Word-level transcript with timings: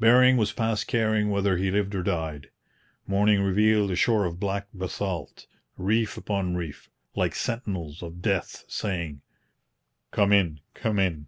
Bering 0.00 0.38
was 0.38 0.54
past 0.54 0.86
caring 0.86 1.28
whether 1.28 1.58
he 1.58 1.70
lived 1.70 1.94
or 1.94 2.02
died. 2.02 2.48
Morning 3.06 3.42
revealed 3.42 3.90
a 3.90 3.94
shore 3.94 4.24
of 4.24 4.40
black 4.40 4.68
basalt, 4.72 5.46
reef 5.76 6.16
upon 6.16 6.54
reef, 6.54 6.88
like 7.14 7.34
sentinels 7.34 8.02
of 8.02 8.22
death 8.22 8.64
saying, 8.68 9.20
'Come 10.12 10.32
in! 10.32 10.60
come 10.72 10.98
in! 10.98 11.26